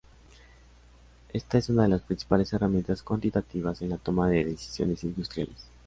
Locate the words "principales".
2.01-2.51